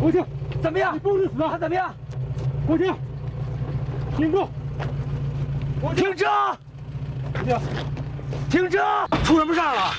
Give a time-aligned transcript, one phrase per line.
[0.00, 0.22] 过去，
[0.62, 0.94] 怎么样？
[0.94, 1.48] 你不能死啊！
[1.50, 1.94] 他怎么样？
[2.66, 2.94] 国庆，
[4.16, 4.48] 停住！
[5.94, 6.26] 停车！
[7.34, 7.60] 停下！
[8.50, 8.78] 停车！
[9.24, 9.92] 出什么事儿了？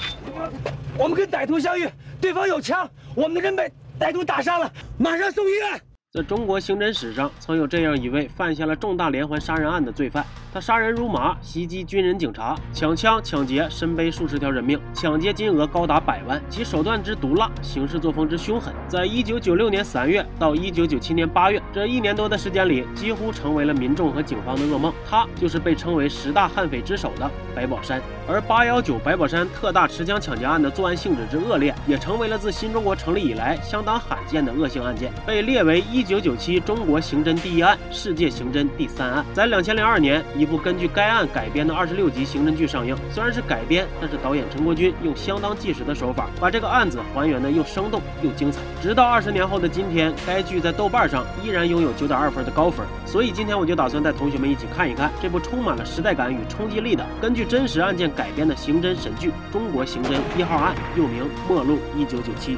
[0.97, 1.87] 我们跟歹徒相遇，
[2.21, 5.81] 对方有枪，我们的人被歹徒打伤了，马上送医院。
[6.11, 24.91] 在中国刑侦史上，曾有这样一位犯下了重大连环杀人案的罪犯，他杀人如麻，袭击军人、警察，抢枪抢劫，身背数十条人命，抢劫金额高达百万，其手段之毒辣，行事作风之凶狠，在一九九六年三月到一九九七年八月这一年多的时间里，几乎成为了民众和警方的噩梦。
[25.07, 28.01] 他就是被称为十大悍匪之首的白宝山。
[28.27, 39.23] 而八幺九白宝山特大持枪抢劫案的作案性质之恶劣，也成为了自新中国成立以来相当罕见的恶性案件，被列为一九九七中国刑侦第一案，世界刑侦第三案。
[39.33, 42.95] 在两千零二年，一部根据该案改编的二十六集刑侦剧上映。
[43.11, 48.61] 虽然是改编，但是导演陈国军用相当纪实的手法，把这个案子还原的又生动又精彩。
[48.81, 52.85] 直到二十年后的今天，该剧在豆瓣上依然拥有九点二分的高分。
[53.05, 58.09] 所以今天我就打算带同学们一起看一看这部充满了时代感与冲击力的根据真实案件。
[58.15, 62.55] 改编的刑侦神剧《中国刑侦一号案》，又名《末路一九九七》。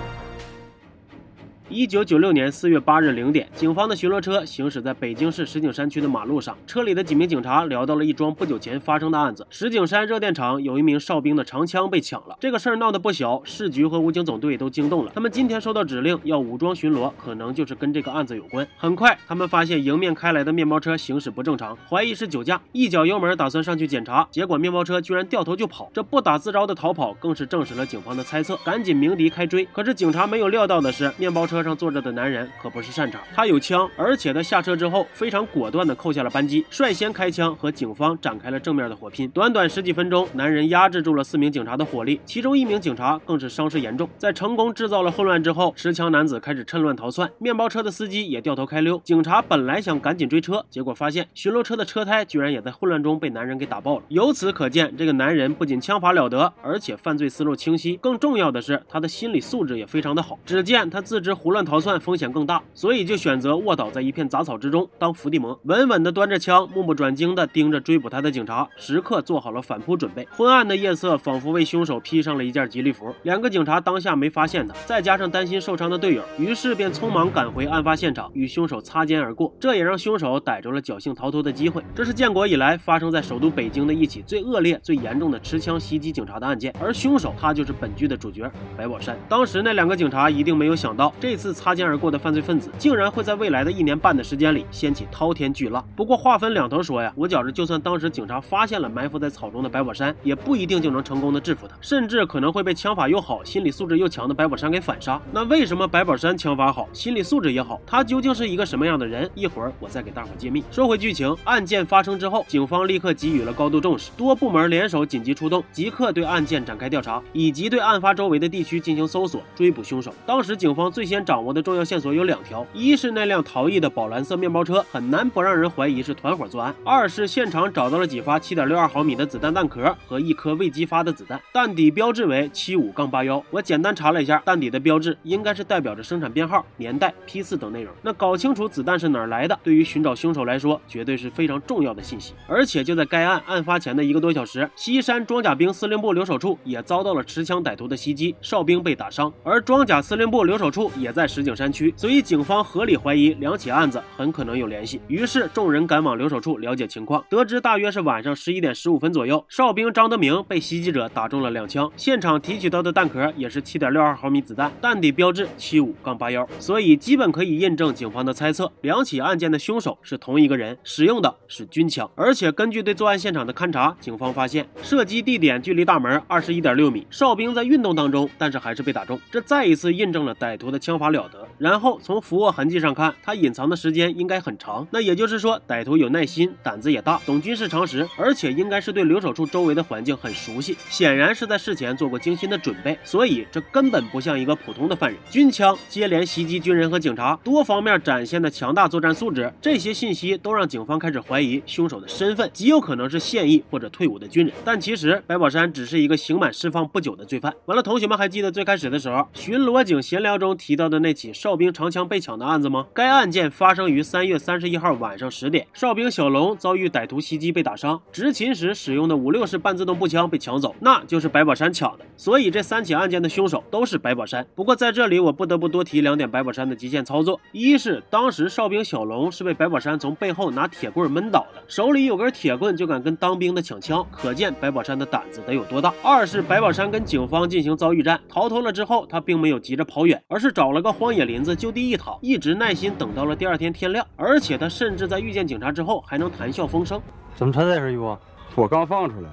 [1.72, 12.36] 一九九六年四月八日零点，警方的巡逻车行驶在北京市石景山区的马路上，车里的几名警察聊到了一桩不久前发生的案子：石景山热电厂有一名哨兵的长枪被抢了。
[12.41, 15.11] 这个事儿闹得不小，市局和武警总队都惊动了。
[15.16, 18.67] 他们今天收到指令要武装巡逻，可能就是跟这个案子有关。
[18.75, 25.89] 很快，他们发现迎面开来的面包车行驶不正常，怀疑是酒驾，一脚油门打算上去检查，结果面包车居然掉头就跑。
[25.94, 29.66] 这不打自招的逃跑，更是证实了警方的猜测，赶紧鸣笛开追。
[29.72, 31.61] 可是警察没有料到的是，面包车。
[31.62, 39.30] 车上坐着的男人可不是善茬，他有枪，而且他下车之后非常果断地扣下了扳机，率先开枪和警方展开了正面的火拼。
[39.30, 44.09] 短短十几分钟，男人压制住了四名警察的火力，其中一名警察更是伤势严重。
[44.18, 49.00] 在成功制造了混乱之后，持枪男子开始趁乱逃窜，面包车的司机也掉头开溜。
[49.03, 54.03] 警察本来想赶紧追车，结果发现巡逻车的车胎居然也在混乱中被男人给打爆了。
[54.08, 60.40] 由此可见，这个男人不仅枪法了得，而且犯罪思路清晰，更重要的是他的心理素质也非常的好。
[60.44, 61.50] 只见他自知胡。
[61.51, 70.25] 胡乱逃窜风险更大，所以就选择卧倒在一片杂草之中当伏地魔，稳稳地端着枪，目不转睛地盯着追捕他的警察，时刻做好了反扑准备。
[70.31, 73.13] 昏暗的夜色仿佛为凶手披上了一件吉利服。
[73.23, 79.53] 两个警察当下没发现他，再加上担心受伤的队友，于是便匆忙赶回案发现场，与凶手擦肩而过。
[79.59, 81.84] 这也让凶手逮住了侥幸逃脱的机会。
[81.94, 89.17] 这是建国以来发生在首都北京的一起最恶劣、最严重的持枪袭击警察的案件，而凶手他就是本剧的主角白宝山。
[89.28, 91.31] 当时那两个警察一定没有想到这。
[91.31, 95.81] 这次擦肩而过的犯罪分子，竟然会在未来的一年半的时间里掀起滔天巨浪。
[95.96, 105.18] 不过话分两头说呀，我觉着就算当时警察发现了埋伏在草中的白宝山，也不一定就能成功的制服他，甚至可能会被枪法又好、心理素质又强的白宝山给反杀。
[105.31, 107.80] 那为什么白宝山枪法好、心理素质也好？
[107.88, 109.30] 他究竟是一个什么样的人？
[109.34, 110.62] 一会儿我再给大伙揭秘。
[110.70, 120.14] 说回剧情，案件发生之后，警方立刻给予了高度重视，多部门联手紧急出动，即刻对案件展开调查，以及对案发周围的地区进行搜索，追捕凶手。
[120.25, 121.21] 当时警方最先。
[121.24, 133.44] 掌握的重要线索有两条：一是那辆逃逸的宝蓝色面包车，很难不让人怀疑是团伙作案；二是现场找到了几发七点六二毫米的子弹弹壳和一颗未激发的子弹，弹底标志为七五杠八幺。
[133.50, 137.94] 我简单查了一下，弹底的标志应该是代表着生产编号、年代、批次等内容。
[138.02, 142.34] 那搞清楚子弹是哪儿来的，对于寻找凶手来说，绝对是非常重要的信息。
[142.48, 151.31] 而且就在该案案发前的一个多小时，西山装甲兵司令部留守处也遭到了持枪歹徒的袭击，哨兵被打伤，而装甲司令部留守处也在。
[151.31, 154.99] 石景山区，所以警方合理怀疑两起案子很可能有联系。
[155.07, 172.11] 于是众人赶往留守处了解情况，得知大约是晚上十一点十五分左右，哨兵张德明被袭击者打中了两枪，现场提取到的弹壳也是七点六二毫米子弹，弹底标志七五杠八幺，所以基本可以印证警方的猜测，两起案件的凶手是同一个人，使用的是军枪。
[172.13, 181.12] 而且根据对作案现场的勘查，警方发现射击地点距离大门二十一点六米，哨兵在运动当中，但是还是被打中，这再一次印证了歹徒的枪法。
[181.12, 181.46] 了得。
[181.58, 184.88] 然后从俯卧痕迹上看，他隐藏的时间应该很长。
[184.92, 190.78] 那也就是说，歹徒有耐心，胆子也大，懂军事常识，而且应该是对留守处周围的环境很熟悉。
[190.90, 192.98] 显然是在事前做过精心的准备。
[193.03, 195.20] 所以这根本不像一个普通的犯人。
[195.30, 204.53] 军枪接连袭击军人和警察，多方面展现的强大作战素质，这些信息都让警方开始怀疑凶手的身份，极有可能是现役或者退伍的军人。
[204.64, 207.53] 但其实白宝山只是一个刑满释放不久的罪犯。
[207.66, 210.91] 完了，同学们还记得最开始的时候，巡逻警闲聊中提到。
[210.91, 212.85] 的那起哨兵长枪被抢的案子吗？
[212.93, 222.05] 该案件发生于三月三十一号晚上十点，哨兵小龙遭遇歹徒袭击被打伤，执勤时使用的五六式半自动步枪被抢走，那就是白宝山抢的。
[222.17, 224.46] 所以这三起案件的凶手都是白宝山。
[224.53, 235.93] 不过在这里我不得不多提两点白宝山的极限操作：一是当时哨兵小龙是被白宝山从背后拿铁棍闷倒的，手里有根铁棍就敢跟当兵的抢枪，可见白宝山的胆子得有多大。
[236.03, 244.05] 二是白宝山跟警方进行遭遇战，逃脱了之后，他并没有急着跑远，而是找了个荒野林子就地一躺，一直耐心等到了第二天天亮。
[244.16, 247.01] 而且他甚至在遇见警察之后还能谈笑风生。
[247.35, 248.17] 怎么穿这身衣服？
[248.55, 249.29] 我刚放出来，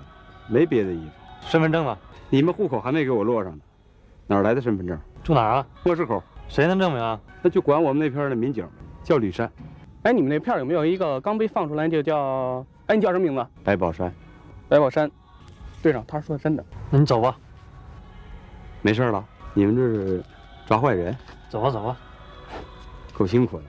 [0.48, 1.10] 没别的衣服。
[1.48, 1.96] 身份证呢？
[2.30, 3.58] 你们户口还没给我落上呢，
[4.26, 4.98] 哪来的身份证？
[5.22, 5.66] 住哪儿啊？
[5.84, 6.22] 莫市口。
[6.48, 7.20] 谁能证明啊？
[7.42, 8.66] 那就管我们那片的民警，
[9.02, 9.50] 叫吕山。
[10.02, 12.64] 哎，你们那片有没有一个刚被放出来就叫？
[12.86, 13.46] 哎，你叫什么名字？
[13.64, 14.12] 白宝山。
[14.68, 15.10] 白宝山。
[15.82, 16.64] 队长，他说的真的。
[16.90, 17.36] 那你走吧。
[18.82, 19.24] 没事了。
[19.54, 20.22] 你们这是
[20.66, 21.16] 抓坏人？
[21.50, 21.96] 走吧，走吧。
[23.14, 23.64] 够辛苦的。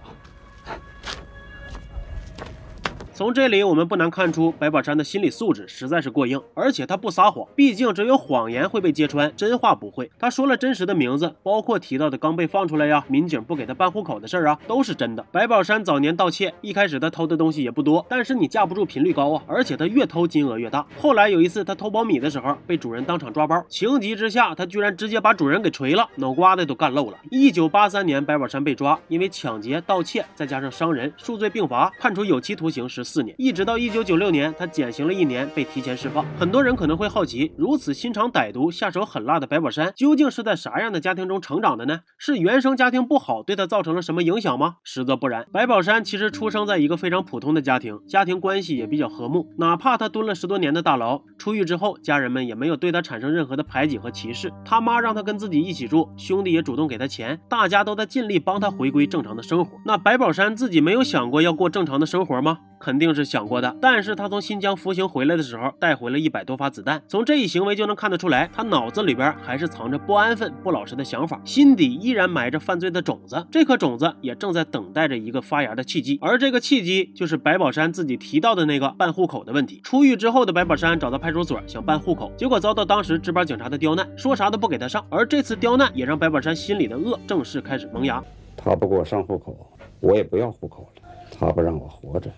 [3.20, 10.10] 从这里我们不难看出，白宝山的心理素质实在是过硬，而且他不撒谎，毕竟只有谎言会被揭穿，真话不会。
[10.18, 15.26] 他说了真实的名字，包括提到的刚被放出来呀，民警不给他办户口的事儿啊，都是真的。
[15.34, 20.88] 白宝山早年盗窃，一开始他偷的东西也不多，但是你架不住频率高啊，而且他越偷金额越大。
[20.98, 27.18] 后来有一次他偷苞米的时候，被主人当场抓包，情急之下他居然直接把主人给锤了，脑瓜子都干漏了。
[27.30, 33.09] 一九八三年，白宝山被抓，因为抢劫、盗窃再加上伤人，数罪并罚，判处有期徒刑十。
[33.10, 36.24] 四年，一直到一九九六年，他减刑了一年，被提前释放。
[36.38, 42.02] 很多人可能会好奇，如此心肠歹毒、下手狠辣的白宝山，究竟是在啥样的家庭中成长的呢？
[42.20, 44.76] 是原生家庭不好，对他造成了什么影响吗？
[44.84, 45.48] 实则不然。
[45.52, 49.48] 白宝山其实出生在一个非常普通的家庭，家庭关系也比较和睦。
[49.58, 54.54] 哪怕他蹲了十多年的大牢，出狱之后，家人们也没有对他产生任何的排挤和歧视。
[54.64, 59.80] 他妈让他跟自己一起住，兄弟也主动给他钱，大家都在尽力帮他回归正常的生活。
[59.84, 62.60] 那白宝山自己没有想过要过正常的生活吗？
[62.80, 67.02] 肯定是想过的，但是他从新疆服刑回来的时候，带回了一百多发子弹。
[67.08, 73.46] 从这一行为就能看得出来，他脑子里边还是藏着不安分、不老实的想法，心底依然埋着犯罪的种子。
[73.52, 79.82] 这颗种子也正在等待着一个发芽的契机，而这个契机就是白宝山自己提到的那个办户口的问题。
[79.84, 85.06] 出狱之后的白宝山找到派出所想办户口，结果遭到当时值班警察的刁难，说啥都不给他上。
[85.10, 88.24] 而这次刁难也让白宝山心里的恶正式开始萌芽。
[88.56, 89.56] 他不给我上户口，
[90.00, 91.02] 我也不要户口了。
[91.32, 92.30] 他不让我活着。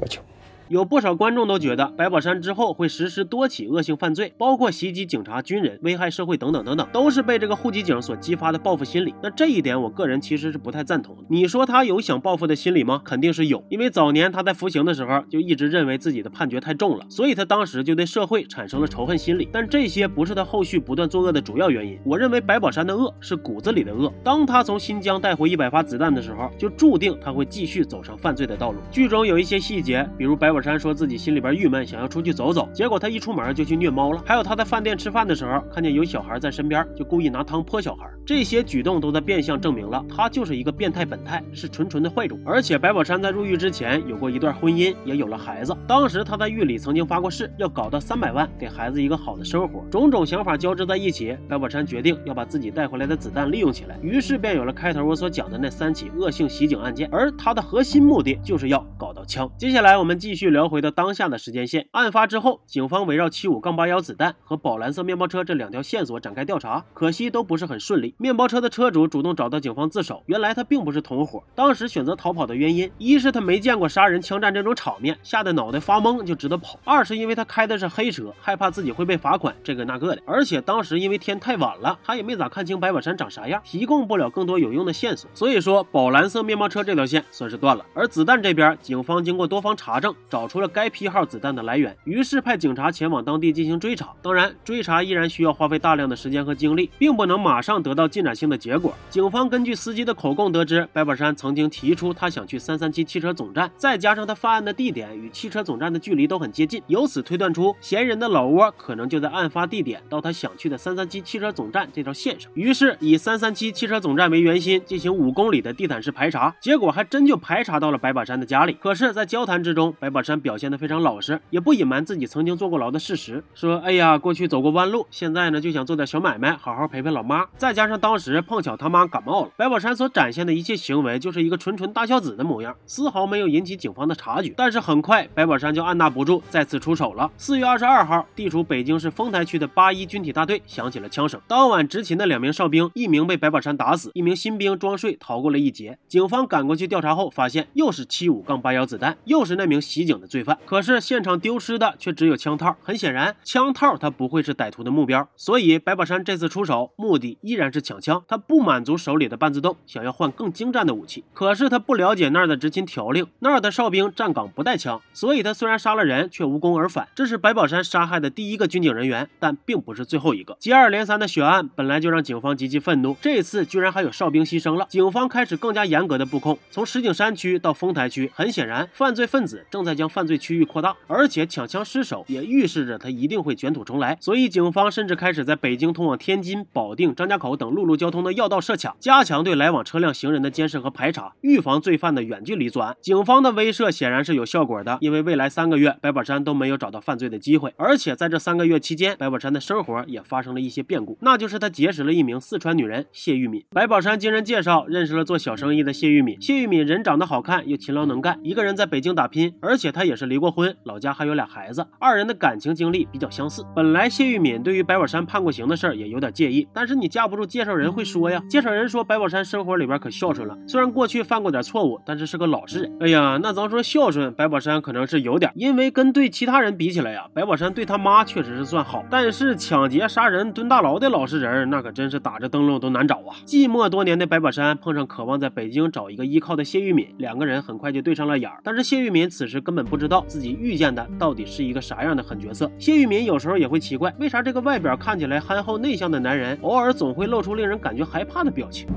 [0.00, 0.22] 我求。
[0.68, 9.14] 有不少观众都觉得白宝山之后会实施多起恶性犯罪，包括袭击警察、军人、危害社会等等等等，都是被这个户籍警所激发的报复心理。
[9.22, 11.22] 那这一点，我个人其实是不太赞同的。
[11.30, 13.00] 你说他有想报复的心理吗？
[13.02, 19.48] 肯定是有，因为早年他在服刑的时候就一直认为自己的判决太重了，所以他当时就对社会产生了仇恨心理。
[19.50, 21.98] 但这些不是他后续不断作恶的主要原因。
[22.04, 24.12] 我认为白宝山的恶是骨子里的恶。
[24.22, 28.78] 当他从新疆带回一百发子弹的时候，就注定他会继续走上犯罪的道路。
[28.90, 31.38] 剧中有一些细节，比如白宝宝山说自己心。
[31.38, 34.20] 里边郁闷，想要出去走走，结果他一出门就去虐猫了。
[34.26, 38.10] 还有他在饭店吃饭的时候，看见有小孩在身边，就故意拿汤泼小孩。
[38.26, 42.36] 这些举动都在变相证明了他就是一个变态本态，是纯纯的坏种。
[42.44, 45.76] 而且白宝山在入狱之前有过一段婚姻，也有了孩子。
[45.86, 49.84] 当时他在狱里曾经发过誓，要搞到三百万，给孩子一个好的生活。
[49.92, 57.08] 种种想法交织在一起，白宝山决定要把自己带回来的子弹利用起来，于是便有了开头我所讲的那三起恶性袭警案件。
[57.12, 59.48] 而他的核心目的就是要搞到枪。
[59.56, 61.88] 接下来我们继续聊回到当下的时间线。
[61.92, 68.14] 案发之后，警方围绕七五杠八幺子弹和宝蓝色面包车这两条线索展开调查，可惜都不是很顺利。
[68.18, 80.22] 面包车的车主主动找到警方自首，原来他并不是同伙，当时选择逃跑的原因，一是他没见过杀人枪战这种场面，吓得脑袋发懵就知道跑；二是因为他开的是黑车，害怕自己会被罚款，这个那个的。
[80.26, 87.84] 而且当时因为天太晚了，他也没咋看清白宝山长啥样，提供不了更多有用的线索，所以说宝蓝色面包车这条线算是断了。
[87.94, 91.96] 而子弹这边，警方经过多方查证，找找出了该批号子弹的来源。
[92.04, 98.94] 于是派警察前往当地进行追查，当然追查依然需要花费大量的时间和精力，并不能马上得到进展性的结果。
[99.10, 112.48] 警方根据司机的口供得知，白宝山曾经提出他想去三三七汽车总站，再加上他犯案的地点与汽车总站的距离都很接近，由此推断出嫌疑人的老窝可能就在案发地点到他想去的三三七汽车总站这条线上。
[112.54, 118.74] 于是以三三七汽车总站为圆心进行五公里的地毯式排查，结果还真就排查到了白宝山的家里。
[118.74, 120.38] 可是，在交谈之中，白宝山。
[120.38, 127.44] 表现得非常老实，也不隐瞒自己曾经坐过牢的事实，说：“哎呀，过去走过弯路，现在呢就想做点小买卖，好好陪陪老妈。
[127.56, 134.54] 再加上当时碰巧他妈感冒了，白宝山所展现的一切行为就是一个纯纯大孝子的模样，丝毫没有引起警方的察觉。
[134.56, 137.30] 但是很快，白宝山就按捺不住，再次出手了。
[137.36, 145.98] 四月二十二号，地处北京市丰台区的八一军体大队响起了枪声，当晚执勤的两名哨兵，一名被白宝山打死，一名新兵装睡逃过了一劫。
[146.06, 150.58] 警方赶过去调查后，发现又是七五杠八幺子弹，又是那名袭警的罪犯。
[150.64, 155.28] 可是现场丢失的却只有枪套，很显然，枪套他不会是歹徒的目标。
[155.36, 158.22] 所以白宝山这次出手，目的依然是抢枪。
[158.26, 161.24] 他不满足手里的半自动，想要换更精湛的武器。
[161.32, 167.08] 可是他不了解那儿的执勤条令，那儿的哨兵站岗不带枪，所以他虽然杀了人，却无功而返。
[167.14, 170.56] 这是白宝山杀害的第一个军警人员，但并不是最后一个。
[170.58, 178.30] 接二连三的血案本来就让警方极其愤怒，这次居然还有哨兵牺牲了，警方开始更加严格的布控，从石景山区到丰台区。
[178.34, 184.16] 很显然，犯罪分子正在将犯罪区域扩大，而且抢枪失手也预示着他一定会卷土重来。
[184.20, 192.96] 所以，警方甚至开始在北京通往天津、保定、张家口等陆路交通的要道设卡，加强对来往车辆、行人的监视和排查，预防罪犯的远距离作案。
[193.00, 203.64] 警方的威慑显然是有效果的，因为未来三个月，白宝山都没有找到犯罪的机会，而且在这三个月期间，白宝山的生活也发生了一些变故，那就是他结识了一名四川女人谢玉敏。
[203.70, 213.64] 白宝山经人介绍认识了做小生意的谢玉敏，谢玉敏人长得好看又勤劳能干，一个人在北京打拼，而且他也是离过婚，老家还有俩孩子，二人的感情经历比较相似。
[213.74, 218.42] 本来谢玉敏对于白宝山判过刑的事儿也有点介意，但是你架不住介绍人会说呀。
[218.48, 222.96] 介绍人说白宝山生活里边可孝顺了，虽然过去犯过点错误，但是是个老实人。
[223.00, 233.36] 哎呀，那咱说孝顺，白宝山可能是有点，因为跟对其他人比起来呀，白宝山对他妈确实是算好，但是抢劫杀人蹲大牢的老实人，那可真是打着灯笼都难找啊。
[233.44, 238.60] 寂寞多年的白宝山碰上渴望在北京找一个依靠的谢玉敏，两个人很快就对上了眼儿。
[238.62, 242.70] 但是谢玉敏此时根本不知道自己遇见的到底是一个啥样的狠角色。
[242.78, 248.88] 谢玉敏有时候也会奇怪，为啥这个外表看起来憨厚内向的男人，偶尔总会露出令人感觉害怕的表情。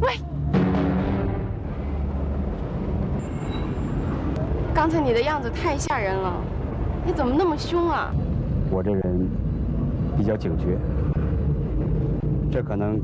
[0.00, 0.12] 喂，
[4.74, 6.34] 刚才你的样子太吓人了，
[7.06, 8.12] 你怎么那么凶啊？
[8.70, 9.28] 我这人
[10.16, 10.78] 比较警觉，
[12.50, 12.98] 这可能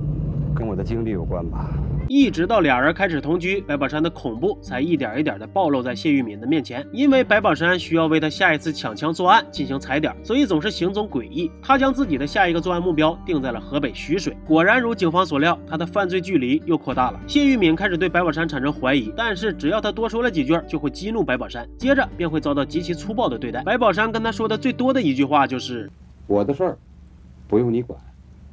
[0.55, 1.69] 跟我的经历有关吧。
[2.11, 6.87] 一直到俩人开始同居，白宝山的恐怖才一点一点的暴露在谢玉敏的面前。
[6.91, 11.51] 因为白宝山需要为他下一次抢枪作案进行踩点，所以总是行踪诡异。
[11.61, 14.35] 他将自己的下一个作案目标定在了河北徐水。
[14.47, 17.21] 果然如警方所料，他的犯罪距离又扩大了。
[17.27, 23.63] 谢玉敏开始对白宝山产生怀疑，但是只要他多说了几句，就会激怒白宝山，接着便会遭到极其粗暴的对待。
[23.65, 25.91] 白宝山跟他说的最多的一句话就是
[26.27, 26.79] ：“我的事儿
[27.47, 28.01] 不用你管。”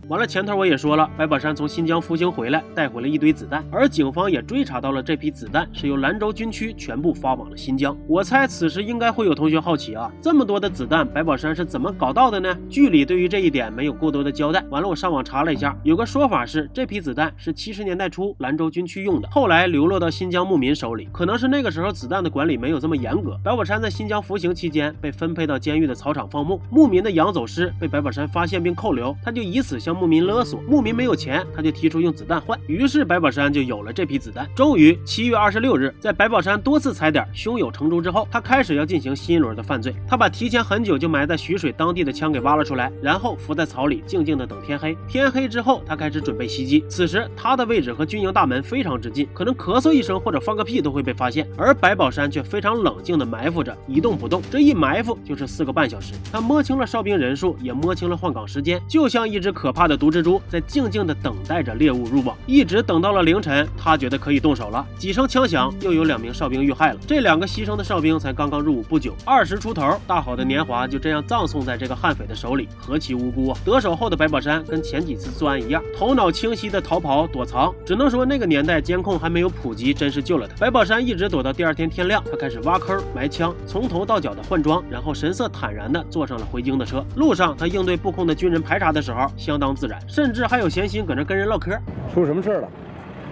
[0.08, 7.98] 完了，前头我也说了，白宝山从新疆服刑回来，带回了一堆子弹，而警方也追查到了这批子弹是由兰州军区全部发往了新疆。
[8.08, 12.56] 我猜此时应该会有同学好奇啊，这么多的子弹，白宝山是怎么搞到的呢？
[12.70, 14.64] 剧里对于这一点没有过多的交代。
[14.70, 23.40] 完了，我上网查了一下，有个说法是这批子弹是七十年代初兰州军区用的，后来流落到新疆牧民手里，可能是那个时候子弹的管理没有这么严格。
[23.44, 30.62] 白宝山在新疆服刑期间被分配到监狱的草场放牧，牧民的羊走失被白宝山发现并扣留，他就以此相牧民勒索。
[30.68, 34.48] 牧民没有钱，他就提出用子弹换，于是白宝山就有了这批子弹。
[34.56, 39.96] 终于，七月二十六日，在白宝山多次踩点、胸有成竹之后，他开始要进行新一轮的犯罪。
[40.08, 44.98] 他把提前很久就埋在徐水当地的枪给挖了出来，然后伏在草里，静静的等天黑。
[45.08, 46.84] 天黑之后，他开始准备袭击。
[46.90, 51.48] 此时，他的位置和军营大门非常之近，可能咳嗽一声或者放个屁都会被发现。
[51.58, 54.42] 而白宝山却非常冷静的埋伏着，一动不动。
[54.52, 56.14] 这一埋伏就是四个半小时。
[56.32, 62.36] 他摸清了哨兵人数，也摸清了换岗时间，就像一只可怕的毒蜘蛛，在静静的等待着猎物入网。
[62.46, 64.86] 一直等到了凌晨，他觉得可以动手了。
[64.98, 67.00] 几声枪响，又有两名哨兵遇害了。
[67.08, 73.58] 这两个牺牲的哨兵才刚刚入伍不久，二十出头，大好的年华就这样葬送在这个悍匪的手里，何其无辜啊！
[73.66, 77.74] 得手后的白宝山跟前几次作案一样，头脑清晰的逃跑躲藏。
[77.86, 80.56] 只能说那个年代监控还没有普及，真是救了他。
[80.58, 87.06] 白宝山一直躲到第二天天亮，他开始挖坑埋枪，从头到脚的换装，然后神色坦然的坐上了回京的车。
[87.16, 91.72] 路上他应对布控的军人排查的时候相当自然，甚至还有闲心搁那跟人唠嗑。
[92.14, 92.68] 出什么事了？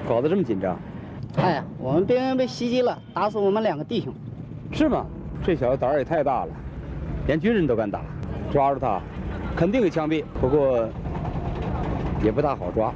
[0.08, 0.80] 搞得这么紧张？
[1.38, 4.14] 哎呀，我们边缘被袭击了，打死我们两个弟兄。
[4.72, 5.06] 是吗？
[5.44, 6.52] 这小子胆儿也太大了，
[7.28, 8.02] 连军人都敢打。
[8.52, 9.02] 抓住他，
[9.56, 10.24] 肯定给枪毙。
[10.40, 10.88] 不过
[12.24, 12.94] 也不大好抓，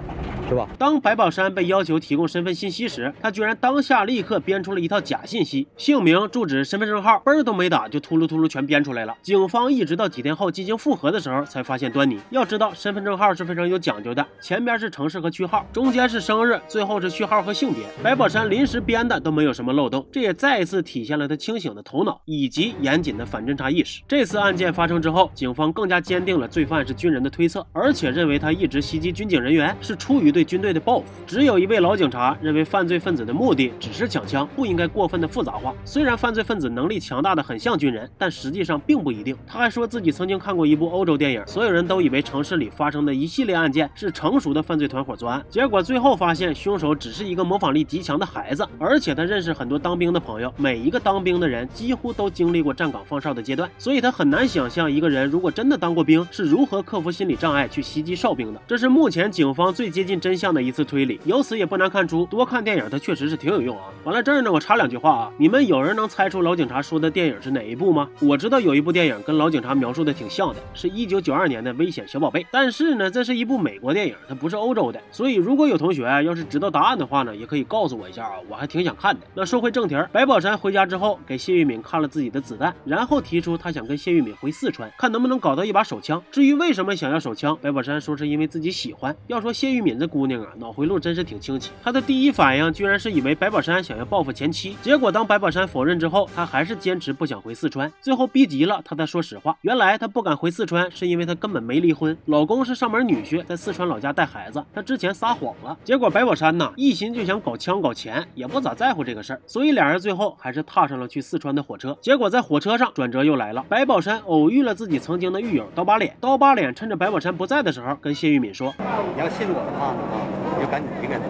[0.48, 0.68] 是吧？
[0.77, 9.16] 当白宝山被要求提供身份信息时，他居然当下立刻编出了一套假信息，姓名、住址、身份证号，嘣儿都没打就秃噜秃噜全编出来了。
[9.22, 12.18] 警方一直到几天后进行复核的时候，才发现端倪。
[12.30, 17.84] 要知道，身份证号是非常有讲究的，前边是城市和区号，中间是生日，最后是序号和性别。
[18.01, 24.01] 白宝山临时编的都没有什么漏洞，这也再一次体现了他清醒的头脑以及严谨的反侦查意识。
[24.08, 31.06] 这次案件发生之后，警方更加坚定了罪犯是军人的推测，而且认为他一直袭击军警人员是出于对军队的报复。
[31.25, 35.74] 只有一位老警察认为犯罪分子的目的只是抢枪，不应该过分的复杂化。
[35.84, 39.36] 虽然犯罪分子能力强大的很像军人，但实际上并不一定。
[39.48, 48.63] 他还说自己曾经看过一部欧洲电影，所有人都以为城市里发生的一系列案件是成熟的犯罪团伙作案，结果最后发现凶手只是一个模仿力极强的孩子。
[48.77, 58.62] 而且他认识很多当兵的朋友，每一个当兵的人几乎都经历过站岗放哨的阶段，所以他很难想象一个人如果真的当过兵，是如何克服心理障碍去袭击哨兵的。
[58.67, 61.17] 这是目前警方最接近真真相的一次推理。
[61.24, 63.86] 由此也不难看出，多看电影它确实是挺有用啊。
[64.03, 68.10] 完了这儿呢，我插两句话啊，你们有人能猜出老警察说的电影是哪一部吗？
[68.19, 75.00] 我知道有一部电影跟老警察描述的挺像的，是一九九二年的《危险小宝贝》，但是呢，这是一部美国电影，它不是欧洲的。
[75.13, 79.25] 所以如果有同学要是知道答案的话呢，也可以告诉我一下啊，我还挺想看的。
[79.34, 86.22] 那说回正题儿，白宝山回家之后给谢玉敏看了自己的子弹，然后提出他想跟谢玉敏回四川，看能不能搞到一把手枪。
[86.29, 89.15] 至于为什么想要手枪，白宝山说是因为自己喜欢。
[89.27, 91.70] 要说谢玉敏这姑娘啊，脑回路真是挺清奇。
[91.84, 97.92] 她的第一反应居然是以为白宝山想要报复前妻，结果当白宝山否认之后，她还是坚持不想回四川。
[98.02, 105.78] 最后逼急了，她才说实话，原来她不敢回四川是因为她根本没离婚，老公是上门女婿，在四川老家带孩子，她之前撒谎了。
[105.84, 111.96] 结果白宝山呐，一心就想搞枪搞钱，也不咋在乎这个事儿，所以俩人最后还是踏上了去四川的火车。
[112.02, 118.74] 结果在火车上转折又来了，白宝山偶遇了自己曾经的狱友刀疤脸，刀疤脸趁着白宝山不在的时候，跟谢玉敏说。
[119.14, 120.24] 你要信我的话啊，
[120.56, 121.24] 你就赶紧离开他。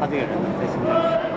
[0.00, 1.31] 他这个人呢，在新疆。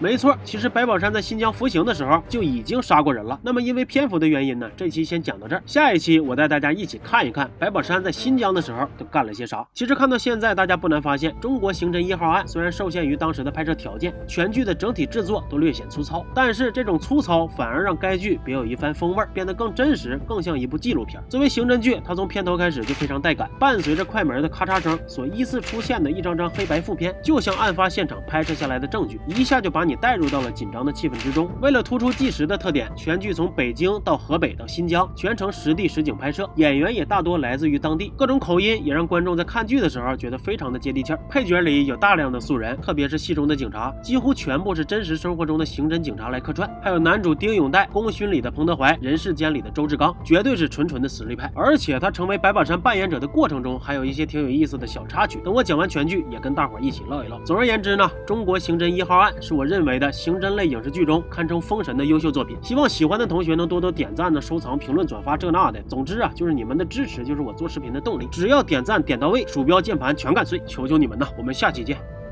[0.00, 3.38] 没错，其实白宝山在新疆服刑的时候就已经杀过人了。
[3.42, 5.62] 那么因为篇幅的原因呢，这期先讲到这儿。
[5.66, 9.66] 下一期我带大家一起看一看白宝山在新疆的时候都干了些啥。
[9.72, 21.22] 其实看到现在，大家不难发现，中国刑侦一号案虽然受限于当时的拍摄条件，全剧的整体制作都略显粗糙，但是这种粗糙反而让该剧别有一番风味，变得更真实，更像一部纪录片。
[21.28, 31.46] 作为刑侦剧，它从片头开始就非常带感，伴随着快门的咔嚓声所依次出现的一张张黑白副片，就像案发现场拍摄下来的证据，一下就把把你带入到了紧张的气氛之中。
[31.60, 41.14] 为了突出纪实的特点，全剧从北京到河北到新疆，全程实地实景拍摄，演员也大多来自于当地，各种口音也让观众在看剧的时候觉得非常的接地气。
[41.28, 46.66] 配角里有大量的素人，特别是戏中的警察，几乎全部是真实生活中的刑侦警察来客串。
[46.82, 51.52] 还有男主丁永岱、功勋里的彭德怀、人世间里的周志刚，绝对是纯纯的实力派。
[51.54, 55.38] 而且他成为白宝山扮演者的过程中，还有一些挺有意思的小插曲。
[55.44, 57.38] 等我讲完全剧，也跟大伙儿一起唠一唠。
[57.40, 62.56] 总而言之呢，中国刑侦一号案是我认认为的刑侦类影视剧中堪称封神的优秀作品。
[62.62, 65.82] 希望喜欢的同学能多多点赞呢、收藏、评论、转发这那的。
[65.88, 68.28] 总之啊，就是你们的支持就是我做视频的动力。
[68.30, 71.26] 只要点赞点到位，鼠标键盘全干碎，求求你们呐！
[71.36, 72.23] 我们下期见。